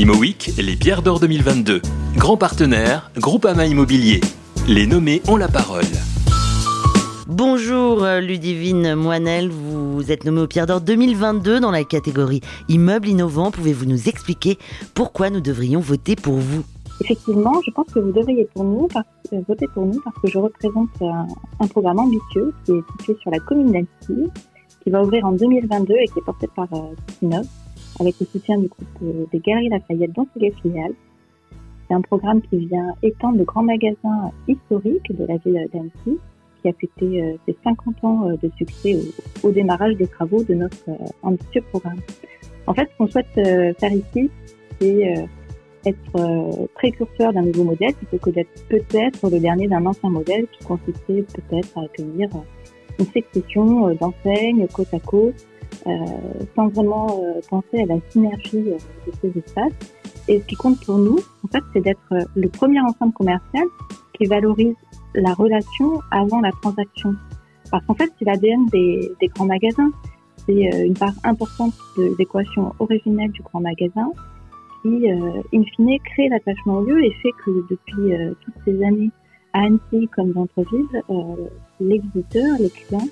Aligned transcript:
ImoWeek, 0.00 0.52
les 0.56 0.76
pierres 0.76 1.02
d'or 1.02 1.20
2022. 1.20 1.82
Grand 2.16 2.38
partenaire, 2.38 3.10
Groupama 3.18 3.66
Immobilier. 3.66 4.22
Les 4.66 4.86
nommés 4.86 5.20
ont 5.28 5.36
la 5.36 5.46
parole. 5.46 5.84
Bonjour 7.26 8.02
euh, 8.02 8.20
Ludivine 8.20 8.94
Moinel, 8.94 9.50
vous 9.50 10.10
êtes 10.10 10.24
nommée 10.24 10.40
aux 10.40 10.46
Pierres 10.46 10.66
d'Or 10.66 10.80
2022 10.80 11.60
dans 11.60 11.70
la 11.70 11.84
catégorie 11.84 12.40
Immeubles 12.70 13.08
innovants. 13.08 13.50
Pouvez-vous 13.50 13.84
nous 13.84 14.08
expliquer 14.08 14.56
pourquoi 14.94 15.28
nous 15.28 15.42
devrions 15.42 15.80
voter 15.80 16.16
pour 16.16 16.36
vous? 16.36 16.64
Effectivement, 17.02 17.60
je 17.66 17.70
pense 17.70 17.92
que 17.92 17.98
vous 17.98 18.12
devriez 18.12 18.48
pour 18.54 18.64
nous, 18.64 18.88
euh, 18.96 19.40
voter 19.46 19.66
pour 19.74 19.84
nous 19.84 20.00
parce 20.02 20.16
que 20.16 20.30
je 20.30 20.38
représente 20.38 20.88
un, 21.02 21.66
programme 21.66 21.98
ambitieux 21.98 22.54
qui 22.64 22.72
est 22.72 22.82
situé 22.92 23.18
sur 23.20 23.30
la 23.30 23.38
commune 23.40 23.70
d'Annecy, 23.70 24.30
qui 24.82 24.88
va 24.88 25.02
ouvrir 25.02 25.26
en 25.26 25.32
2022 25.32 25.92
et 25.92 26.06
qui 26.06 26.20
est 26.20 26.24
porté 26.24 26.48
par 26.56 26.68
euh, 26.72 27.42
avec 28.00 28.18
le 28.18 28.26
soutien 28.26 28.58
du 28.58 28.68
groupe 28.68 28.88
euh, 29.02 29.26
des 29.30 29.38
Galeries 29.38 29.68
Lafayette 29.68 30.12
dans 30.12 30.26
ses 30.34 30.50
filiales. 30.62 30.94
C'est 31.86 31.94
un 31.94 32.00
programme 32.00 32.40
qui 32.40 32.56
vient 32.66 32.94
étendre 33.02 33.38
le 33.38 33.44
grand 33.44 33.62
magasin 33.62 34.32
historique 34.48 35.14
de 35.14 35.24
la 35.26 35.36
ville 35.36 35.68
d'Annecy, 35.72 36.18
qui 36.62 36.68
a 36.68 36.72
fêté 36.72 37.22
euh, 37.22 37.36
ses 37.46 37.56
50 37.62 38.04
ans 38.04 38.28
euh, 38.28 38.36
de 38.42 38.50
succès 38.56 38.98
au, 39.42 39.50
démarrage 39.50 39.96
des 39.96 40.06
travaux 40.06 40.42
de 40.42 40.54
notre 40.54 40.88
ambitieux 41.22 41.62
programme. 41.70 42.00
En 42.66 42.74
fait, 42.74 42.88
ce 42.92 42.98
qu'on 42.98 43.08
souhaite 43.08 43.34
faire 43.34 43.92
ici, 43.92 44.30
c'est 44.78 45.14
être 45.86 46.68
précurseur 46.74 47.32
d'un 47.32 47.42
nouveau 47.42 47.64
modèle 47.64 47.94
plutôt 47.94 48.18
que 48.18 48.30
d'être 48.30 48.50
peut-être 48.68 49.28
le 49.28 49.40
dernier 49.40 49.66
d'un 49.66 49.84
ancien 49.86 50.10
modèle 50.10 50.46
qui 50.52 50.64
consistait 50.64 51.24
peut-être 51.34 51.76
à 51.76 51.82
accueillir 51.82 52.28
une 52.98 53.06
succession 53.06 53.92
d'enseignes 53.94 54.68
côte 54.68 54.92
à 54.92 55.00
côte 55.00 55.34
euh, 55.34 55.49
sans 56.54 56.68
vraiment 56.68 57.08
euh, 57.22 57.40
penser 57.48 57.82
à 57.82 57.86
la 57.86 57.96
synergie 58.10 58.70
euh, 58.70 58.78
de 59.06 59.12
ces 59.20 59.38
espaces. 59.38 59.72
Et 60.28 60.40
ce 60.40 60.44
qui 60.46 60.54
compte 60.54 60.84
pour 60.84 60.98
nous, 60.98 61.18
en 61.44 61.48
fait, 61.48 61.62
c'est 61.72 61.80
d'être 61.80 62.14
le 62.34 62.48
premier 62.48 62.80
ensemble 62.80 63.12
commercial 63.12 63.64
qui 64.14 64.26
valorise 64.26 64.74
la 65.14 65.34
relation 65.34 66.00
avant 66.10 66.40
la 66.40 66.52
transaction. 66.62 67.14
Parce 67.70 67.84
qu'en 67.86 67.94
fait, 67.94 68.10
c'est 68.18 68.24
l'ADN 68.24 68.66
des, 68.66 69.10
des, 69.20 69.28
grands 69.28 69.46
magasins. 69.46 69.90
C'est 70.46 70.86
une 70.86 70.94
part 70.94 71.14
importante 71.24 71.74
de 71.96 72.14
l'équation 72.18 72.72
originelle 72.78 73.30
du 73.30 73.42
grand 73.42 73.60
magasin 73.60 74.10
qui, 74.82 75.08
in 75.10 75.62
fine, 75.76 75.98
crée 76.04 76.28
l'attachement 76.28 76.78
au 76.78 76.84
lieu 76.84 77.04
et 77.04 77.12
fait 77.22 77.32
que 77.44 77.50
depuis 77.68 78.34
toutes 78.40 78.54
ces 78.64 78.82
années, 78.82 79.10
à 79.52 79.64
Annecy 79.64 80.08
comme 80.14 80.32
dans 80.32 80.46
d'autres 80.56 80.70
villes, 80.70 81.02
les 81.80 81.98
visiteurs, 81.98 82.56
les 82.58 82.70
clients 82.70 83.08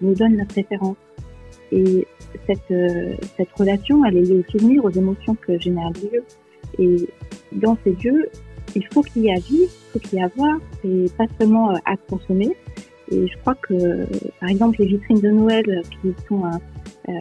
nous 0.00 0.14
donnent 0.14 0.36
la 0.36 0.46
préférence. 0.46 0.96
Et 1.74 2.06
cette, 2.46 2.70
euh, 2.70 3.14
cette 3.36 3.52
relation, 3.52 4.04
elle 4.04 4.16
est 4.16 4.22
liée 4.22 4.44
aux 4.46 4.50
souvenirs, 4.50 4.84
aux 4.84 4.90
émotions 4.90 5.34
que 5.34 5.58
génère 5.58 5.90
le 5.90 6.18
lieu. 6.18 6.24
Et 6.78 7.08
dans 7.52 7.76
ces 7.84 7.90
lieux, 7.90 8.28
il 8.76 8.86
faut 8.92 9.02
qu'il 9.02 9.22
y 9.22 9.28
ait 9.28 9.36
à 9.36 9.40
vivre, 9.40 9.70
il 9.70 9.92
faut 9.92 9.98
qu'il 9.98 10.18
y 10.18 10.22
ait 10.22 10.24
à 10.24 10.30
voir, 10.36 10.58
et 10.84 11.06
pas 11.18 11.26
seulement 11.38 11.70
euh, 11.70 11.78
à 11.84 11.96
consommer. 11.96 12.50
Et 13.10 13.26
je 13.26 13.36
crois 13.38 13.54
que, 13.56 14.06
par 14.40 14.48
exemple, 14.48 14.76
les 14.78 14.86
vitrines 14.86 15.20
de 15.20 15.30
Noël 15.30 15.82
qui 15.90 16.14
sont 16.26 16.42
euh, 17.08 17.12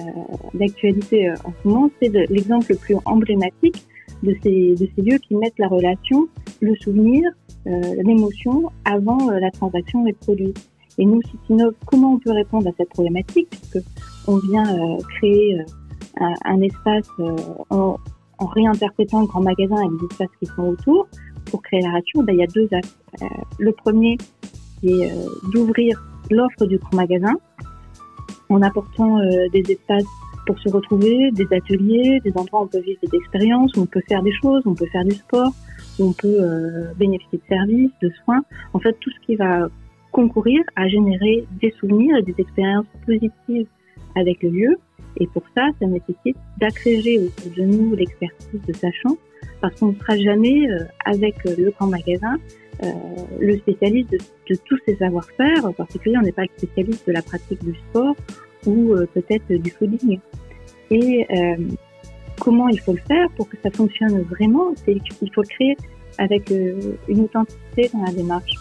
d'actualité 0.54 1.30
en 1.44 1.54
ce 1.62 1.68
moment, 1.68 1.90
c'est 2.02 2.10
l'exemple 2.30 2.68
le 2.70 2.78
plus 2.78 2.96
emblématique 3.06 3.84
de 4.22 4.36
ces, 4.42 4.76
de 4.76 5.02
lieux 5.02 5.18
qui 5.18 5.36
mettent 5.36 5.60
la 5.60 5.68
relation, 5.68 6.30
le 6.62 6.74
souvenir, 6.76 7.30
euh, 7.68 7.82
l'émotion 8.04 8.72
avant 8.86 9.30
la 9.30 9.52
transaction 9.52 10.06
et 10.08 10.12
le 10.12 10.18
produit. 10.18 10.54
Et 10.98 11.06
nous, 11.06 11.22
Citinov, 11.24 11.74
comment 11.86 12.14
on 12.14 12.20
peut 12.20 12.32
répondre 12.32 12.68
à 12.68 12.72
cette 12.78 12.90
problématique 12.90 13.50
Puisque 13.50 13.86
on 14.28 14.38
vient 14.38 14.66
euh, 14.66 14.98
créer 15.18 15.60
euh, 15.60 16.26
un, 16.46 16.62
espace 16.62 17.08
euh, 17.20 17.36
en, 17.70 17.98
réinterprétant 18.40 19.22
le 19.22 19.28
grand 19.28 19.42
magasin 19.42 19.78
et 19.78 19.90
les 19.90 20.06
espaces 20.12 20.36
qui 20.40 20.46
sont 20.48 20.64
autour 20.64 21.08
pour 21.46 21.62
créer 21.62 21.82
la 21.82 21.92
rature. 21.92 22.24
Ben, 22.24 22.34
il 22.34 22.40
y 22.40 22.44
a 22.44 22.48
deux 22.48 22.68
axes. 22.72 22.98
le 23.58 23.72
premier, 23.72 24.18
c'est 24.82 25.12
d'ouvrir 25.54 26.04
l'offre 26.30 26.66
du 26.66 26.78
grand 26.78 26.96
magasin 26.96 27.34
en 28.50 28.62
apportant 28.62 29.20
des 29.52 29.64
espaces 29.72 30.04
pour 30.46 30.60
se 30.60 30.70
retrouver, 30.70 31.32
des 31.32 31.48
ateliers, 31.56 32.20
des 32.24 32.34
endroits 32.36 32.62
où 32.62 32.64
on 32.66 32.68
peut 32.68 32.82
vivre 32.82 33.00
des 33.02 33.18
expériences, 33.18 33.76
où 33.78 33.82
on 33.82 33.86
peut 33.86 34.02
faire 34.10 34.22
des 34.24 34.34
choses, 34.34 34.62
où 34.66 34.72
on 34.72 34.76
peut 34.76 34.88
faire 34.92 35.06
du 35.06 35.12
sport, 35.12 35.54
où 36.00 36.10
on 36.10 36.14
peut 36.14 36.38
bénéficier 36.98 37.40
de 37.40 37.48
services, 37.48 37.92
de 38.02 38.12
soins. 38.24 38.44
En 38.74 38.80
fait, 38.80 38.94
tout 39.00 39.10
ce 39.10 39.26
qui 39.26 39.36
va 39.36 39.70
concourir 40.14 40.62
à 40.76 40.88
générer 40.88 41.46
des 41.60 41.72
souvenirs 41.72 42.18
et 42.18 42.22
des 42.22 42.36
expériences 42.38 42.86
positives 43.06 43.68
avec 44.16 44.42
le 44.44 44.50
lieu. 44.50 44.78
Et 45.18 45.28
pour 45.28 45.44
ça, 45.56 45.68
ça 45.80 45.86
nécessite 45.86 46.38
d'agréger 46.60 47.20
autour 47.20 47.52
de 47.58 47.64
nous 47.64 47.96
l'expertise 47.96 48.62
de 48.66 48.74
sachant, 48.74 49.18
parce 49.60 49.78
qu'on 49.80 49.88
ne 49.88 49.96
sera 49.96 50.16
jamais 50.18 50.70
euh, 50.70 50.86
avec 51.06 51.36
euh, 51.46 51.56
le 51.58 51.72
grand 51.72 51.88
magasin 51.88 52.36
euh, 52.84 52.88
le 53.40 53.58
spécialiste 53.58 54.12
de, 54.12 54.56
tous 54.66 54.80
ces 54.86 54.96
savoir-faire. 54.96 55.66
En 55.66 55.74
particulier, 55.74 56.18
on 56.18 56.22
n'est 56.22 56.32
pas 56.32 56.46
spécialiste 56.58 57.06
de 57.08 57.12
la 57.12 57.22
pratique 57.22 57.64
du 57.64 57.76
sport 57.90 58.16
ou 58.66 58.96
peut-être 59.14 59.52
du 59.52 59.70
fooding. 59.70 60.20
Et 60.90 61.28
comment 62.40 62.70
il 62.70 62.80
faut 62.80 62.94
le 62.94 63.02
faire 63.08 63.30
pour 63.36 63.48
que 63.50 63.58
ça 63.62 63.70
fonctionne 63.70 64.22
vraiment? 64.22 64.74
C'est 64.76 64.96
qu'il 64.96 65.32
faut 65.34 65.42
le 65.42 65.48
créer 65.48 65.78
avec 66.18 66.50
une 66.50 67.20
authenticité 67.20 67.90
dans 67.94 68.04
la 68.04 68.12
démarche. 68.14 68.56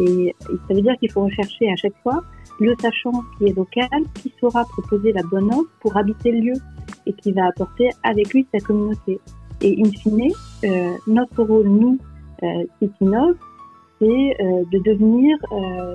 Et 0.00 0.34
ça 0.68 0.74
veut 0.74 0.82
dire 0.82 0.96
qu'il 0.98 1.10
faut 1.10 1.24
rechercher 1.24 1.70
à 1.70 1.76
chaque 1.76 1.96
fois 2.02 2.22
le 2.58 2.74
sachant 2.80 3.12
qui 3.36 3.46
est 3.46 3.56
local, 3.56 3.88
qui 4.14 4.32
saura 4.40 4.64
proposer 4.64 5.12
la 5.12 5.22
bonne 5.22 5.52
offre 5.52 5.70
pour 5.80 5.96
habiter 5.96 6.32
le 6.32 6.40
lieu 6.40 6.60
et 7.06 7.12
qui 7.12 7.32
va 7.32 7.46
apporter 7.46 7.88
avec 8.02 8.32
lui 8.32 8.46
sa 8.52 8.60
communauté. 8.60 9.20
Et 9.62 9.82
in 9.82 9.90
fine, 9.90 10.32
euh, 10.64 10.96
notre 11.06 11.42
rôle, 11.42 11.68
nous, 11.68 11.98
euh, 12.42 12.64
c'est 12.80 14.06
euh, 14.06 14.64
de 14.72 14.78
devenir 14.78 15.36
euh, 15.52 15.94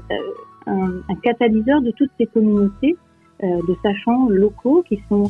un, 0.68 1.16
catalyseur 1.24 1.82
de 1.82 1.92
toutes 1.92 2.12
ces 2.20 2.28
communautés 2.28 2.96
de 3.42 3.76
sachants 3.84 4.30
locaux 4.30 4.82
qui 4.88 4.98
sont 5.10 5.30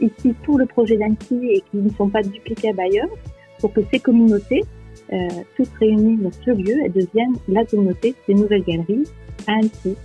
ici 0.00 0.32
pour 0.44 0.58
le 0.58 0.66
projet 0.66 0.96
d'Annecy 0.96 1.48
et 1.50 1.60
qui 1.70 1.78
ne 1.78 1.90
sont 1.90 2.08
pas 2.08 2.22
duplicables 2.22 2.78
ailleurs, 2.78 3.08
pour 3.58 3.72
que 3.72 3.80
ces 3.90 3.98
communautés, 3.98 4.62
toutes 5.56 5.70
réunies 5.78 6.16
dans 6.16 6.32
ce 6.32 6.50
lieu, 6.50 6.74
elles 6.84 6.92
deviennent 6.92 7.36
la 7.48 7.64
communauté 7.64 8.14
des 8.26 8.34
nouvelles 8.34 8.64
galeries 8.64 9.04
à 9.46 9.52
Annecy. 9.52 9.96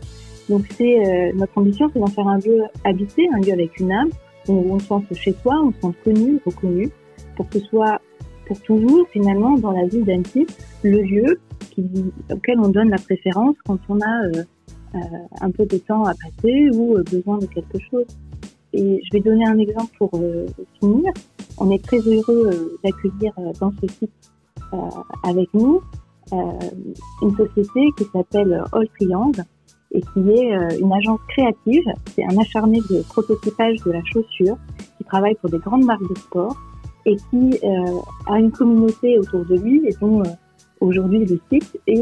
Donc 0.49 0.65
c'est 0.77 1.07
euh, 1.07 1.31
notre 1.33 1.57
ambition, 1.57 1.89
c'est 1.93 1.99
d'en 1.99 2.07
faire 2.07 2.27
un 2.27 2.39
lieu 2.39 2.63
habité, 2.83 3.27
un 3.33 3.39
lieu 3.39 3.53
avec 3.53 3.79
une 3.79 3.91
âme, 3.91 4.09
où 4.47 4.73
on 4.73 4.79
se 4.79 4.87
sente 4.87 5.13
chez 5.13 5.33
soi, 5.41 5.55
on 5.63 5.71
se 5.71 5.79
sent 5.79 5.95
connu, 6.03 6.39
reconnu, 6.45 6.89
pour 7.35 7.47
que 7.47 7.59
ce 7.59 7.65
soit 7.67 8.01
pour 8.47 8.59
toujours 8.61 9.07
finalement 9.13 9.57
dans 9.57 9.71
la 9.71 9.85
vie 9.85 10.01
d'Annecy 10.01 10.45
le 10.83 11.01
lieu 11.01 11.39
auquel 12.29 12.59
on 12.59 12.67
donne 12.67 12.89
la 12.89 12.97
préférence 12.97 13.55
quand 13.65 13.79
on 13.87 14.01
a 14.01 14.25
euh, 14.25 14.43
euh, 14.95 14.99
un 15.39 15.51
peu 15.51 15.65
de 15.65 15.77
temps 15.77 16.03
à 16.03 16.13
passer 16.15 16.69
ou 16.73 16.97
besoin 17.09 17.37
de 17.37 17.45
quelque 17.45 17.79
chose. 17.89 18.07
Et 18.73 19.01
je 19.03 19.17
vais 19.17 19.21
donner 19.21 19.45
un 19.45 19.57
exemple 19.57 19.95
pour 19.97 20.11
finir. 20.79 21.13
On 21.57 21.71
est 21.71 21.83
très 21.83 21.99
heureux 21.99 22.77
d'accueillir 22.83 23.33
dans 23.59 23.71
ce 23.81 23.87
site 23.87 24.30
avec 25.23 25.53
nous 25.53 25.81
une 26.31 27.35
société 27.35 27.91
qui 27.97 28.05
s'appelle 28.13 28.63
All 28.71 28.87
Triangle 28.99 29.43
et 29.93 30.01
qui 30.01 30.29
est 30.29 30.55
euh, 30.55 30.79
une 30.79 30.91
agence 30.93 31.19
créative. 31.27 31.83
C'est 32.07 32.23
un 32.23 32.37
acharné 32.37 32.79
de 32.89 33.01
prototypage 33.03 33.77
de 33.85 33.91
la 33.91 34.03
chaussure 34.05 34.57
qui 34.97 35.03
travaille 35.03 35.35
pour 35.35 35.49
des 35.49 35.59
grandes 35.59 35.85
marques 35.85 36.07
de 36.07 36.17
sport 36.17 36.55
et 37.05 37.15
qui 37.15 37.59
euh, 37.63 37.99
a 38.27 38.39
une 38.39 38.51
communauté 38.51 39.17
autour 39.19 39.45
de 39.45 39.55
lui 39.55 39.87
et 39.87 39.93
dont 39.99 40.21
euh, 40.21 40.29
aujourd'hui 40.79 41.25
le 41.25 41.39
site 41.51 41.77
est 41.87 41.99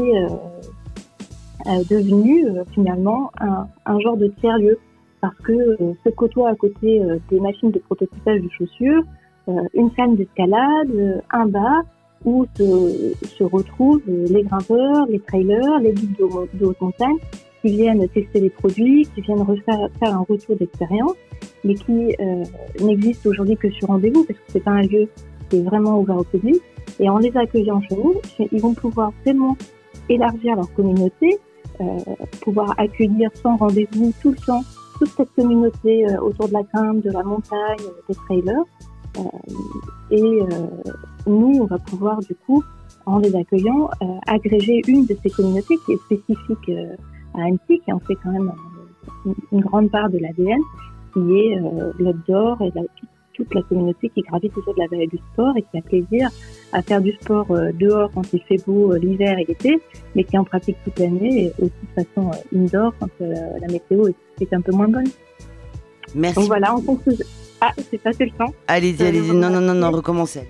devenu 1.90 2.46
finalement 2.72 3.30
un, 3.38 3.66
un, 3.84 4.00
genre 4.00 4.16
de 4.16 4.28
tiers-lieu 4.40 4.78
parce 5.20 5.36
que 5.38 5.76
se 6.02 6.08
côtoie 6.08 6.48
à 6.48 6.54
côté 6.54 7.02
des 7.30 7.38
machines 7.38 7.70
de 7.70 7.78
prototypage 7.78 8.40
de 8.40 8.48
chaussures 8.48 9.02
une 9.74 9.90
salle 9.94 10.16
d'escalade, 10.16 11.22
un 11.30 11.46
bar 11.46 11.82
où 12.24 12.46
se, 12.56 13.14
se, 13.26 13.44
retrouvent 13.44 14.02
les 14.06 14.42
grimpeurs, 14.42 15.06
les 15.08 15.20
trailers, 15.20 15.78
les 15.80 15.92
guides 15.92 16.16
de, 16.18 16.64
haute 16.64 16.80
montagne 16.80 17.16
qui 17.62 17.76
viennent 17.76 18.06
tester 18.08 18.40
les 18.40 18.50
produits, 18.50 19.06
qui 19.14 19.20
viennent 19.20 19.42
refaire, 19.42 19.88
faire 19.98 20.14
un 20.14 20.24
retour 20.28 20.56
d'expérience, 20.56 21.14
mais 21.64 21.74
qui 21.74 22.14
euh, 22.20 22.44
n'existent 22.80 23.30
aujourd'hui 23.30 23.56
que 23.56 23.70
sur 23.70 23.88
rendez-vous 23.88 24.24
parce 24.24 24.38
que 24.38 24.44
c'est 24.48 24.64
pas 24.64 24.72
un 24.72 24.82
lieu 24.82 25.08
qui 25.48 25.58
est 25.58 25.62
vraiment 25.62 26.00
ouvert 26.00 26.16
au 26.16 26.24
public. 26.24 26.60
Et 26.98 27.08
en 27.08 27.18
les 27.18 27.34
accueillant 27.36 27.80
chez 27.82 27.96
nous, 27.96 28.14
ils 28.52 28.60
vont 28.60 28.74
pouvoir 28.74 29.12
tellement 29.24 29.56
élargir 30.08 30.56
leur 30.56 30.72
communauté, 30.74 31.38
euh, 31.80 31.84
pouvoir 32.42 32.74
accueillir 32.78 33.30
sans 33.34 33.56
rendez-vous 33.56 34.12
tout 34.22 34.30
le 34.30 34.36
temps 34.46 34.62
toute 35.00 35.10
cette 35.16 35.32
communauté 35.34 36.06
euh, 36.06 36.20
autour 36.20 36.48
de 36.48 36.52
la 36.52 36.62
grimpe, 36.62 37.02
de 37.02 37.10
la 37.10 37.22
montagne, 37.22 37.86
des 38.08 38.14
trailers. 38.14 38.64
Euh, 39.18 39.22
et 40.10 40.22
euh, 40.22 40.46
nous, 41.30 41.60
on 41.62 41.66
va 41.66 41.78
pouvoir 41.78 42.20
du 42.20 42.34
coup, 42.46 42.62
en 43.06 43.18
les 43.18 43.34
accueillant, 43.34 43.88
agréger 44.26 44.82
une 44.86 45.06
de 45.06 45.16
ces 45.22 45.30
communautés 45.30 45.76
qui 45.86 45.92
est 45.92 46.02
spécifique 46.04 46.70
à 47.34 47.42
Annecy, 47.44 47.80
qui 47.84 47.92
en 47.92 48.00
fait 48.00 48.14
quand 48.22 48.30
même 48.32 48.52
une, 49.52 49.60
grande 49.60 49.90
part 49.90 50.10
de 50.10 50.18
l'ADN, 50.18 50.60
qui 51.12 51.38
est 51.38 51.58
euh, 51.58 51.92
l'outdoor 51.98 52.60
et 52.62 52.72
toute 53.34 53.54
la 53.54 53.62
communauté 53.62 54.10
qui 54.10 54.22
gravite 54.22 54.56
autour 54.56 54.74
de 54.74 54.80
la 54.80 54.86
vallée 54.88 55.06
du 55.06 55.18
sport 55.32 55.56
et 55.56 55.62
qui 55.62 55.78
a 55.78 55.82
plaisir 55.82 56.28
à 56.72 56.82
faire 56.82 57.00
du 57.00 57.12
sport 57.12 57.50
euh, 57.50 57.70
dehors 57.72 58.10
quand 58.12 58.32
il 58.32 58.40
fait 58.42 58.64
beau 58.66 58.94
l'hiver 58.94 59.38
et 59.38 59.44
l'été, 59.44 59.80
mais 60.14 60.24
qui 60.24 60.36
en 60.38 60.44
pratique 60.44 60.76
toute 60.84 60.98
l'année 60.98 61.44
et 61.44 61.52
aussi 61.62 61.72
de 61.96 62.02
façon 62.02 62.30
indoor 62.54 62.92
quand 63.00 63.10
la 63.20 63.66
météo 63.68 64.08
est 64.40 64.52
un 64.52 64.60
peu 64.60 64.72
moins 64.72 64.88
bonne. 64.88 65.08
Merci. 66.14 66.34
Donc 66.36 66.46
voilà, 66.46 66.74
en 66.74 66.80
conclusion. 66.80 67.24
Ah, 67.60 67.72
c'est 67.90 67.98
passé 67.98 68.24
le 68.24 68.30
temps. 68.32 68.52
Allez-y, 68.66 69.02
allez-y. 69.02 69.32
Non, 69.32 69.50
non, 69.50 69.60
non, 69.60 69.74
non, 69.74 69.90
recommencez. 69.90 70.48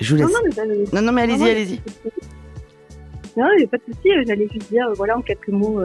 Je 0.00 0.14
vous 0.14 0.22
laisse. 0.22 0.26
Non, 0.92 1.02
non, 1.02 1.12
mais, 1.12 1.22
allez-y, 1.22 1.50
allez-y. 1.50 1.80
Non, 3.36 3.46
il 3.54 3.58
n'y 3.58 3.64
a 3.64 3.68
pas 3.68 3.78
de 3.78 3.82
souci. 3.86 4.10
J'allais 4.26 4.48
juste 4.52 4.70
dire, 4.70 4.86
voilà, 4.96 5.18
en 5.18 5.22
quelques 5.22 5.48
mots, 5.48 5.80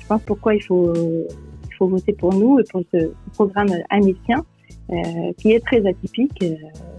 je 0.00 0.06
pense 0.06 0.22
pourquoi 0.24 0.54
il 0.54 0.62
faut, 0.62 0.94
il 0.94 1.74
faut 1.76 1.88
voter 1.88 2.12
pour 2.12 2.32
nous 2.32 2.58
et 2.58 2.64
pour 2.70 2.82
ce, 2.92 3.10
programme 3.34 3.68
anécien, 3.90 4.44
euh, 4.90 5.32
qui 5.38 5.52
est 5.52 5.60
très 5.60 5.86
atypique, 5.86 6.32
euh, 6.42 6.54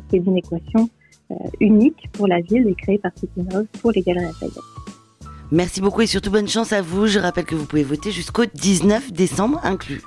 qui 0.10 0.18
est 0.18 0.20
d'une 0.20 0.38
équation 0.38 0.90
euh, 1.32 1.36
unique 1.60 2.10
pour 2.14 2.28
la 2.28 2.42
ville 2.42 2.68
et 2.68 2.76
créée 2.76 2.98
par 2.98 3.12
Rose 3.52 3.66
pour 3.82 3.92
les 3.92 4.02
galeries 4.02 4.26
Lafayette. 4.26 4.60
Merci 5.52 5.80
beaucoup 5.80 6.02
et 6.02 6.08
surtout 6.08 6.30
bonne 6.30 6.48
chance 6.48 6.74
à 6.74 6.82
vous. 6.82 7.08
Je 7.08 7.20
rappelle 7.20 7.46
que 7.46 7.56
vous 7.56 7.66
pouvez 7.66 7.84
voter 7.84 8.12
jusqu'au 8.12 8.44
19 8.54 9.14
décembre 9.14 9.62
inclus. 9.64 10.02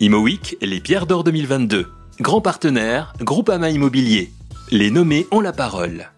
Imo 0.00 0.18
Week, 0.18 0.56
les 0.62 0.80
Pierres 0.80 1.06
d'Or 1.06 1.22
2022. 1.24 1.86
Grand 2.20 2.40
partenaire, 2.40 3.12
Groupama 3.20 3.70
Immobilier. 3.70 4.30
Les 4.70 4.90
nommés 4.90 5.26
ont 5.30 5.40
la 5.40 5.52
parole. 5.52 6.10